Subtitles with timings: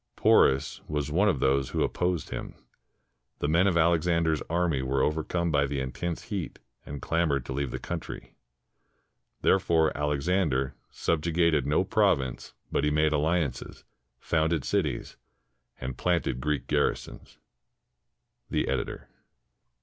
[0.15, 2.55] Porus was one of those who opposed him.
[3.37, 7.69] The men of Alexander's army were overcome by the intense heat and clamored to leave
[7.69, 8.33] the country.
[9.43, 13.83] Therefore Alexander "subjugated no province, but he made alliances,
[14.19, 15.17] founded cities,
[15.79, 17.37] and planted Greek garrisons."
[18.49, 19.07] The Editor.